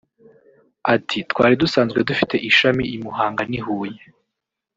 Ati” 0.93 1.17
Twari 1.31 1.55
dusanzwe 1.61 1.99
dufite 2.09 2.35
ishami 2.49 2.83
i 2.95 2.97
Muhanga 3.03 3.41
n’i 3.49 3.59
Huye 3.65 4.01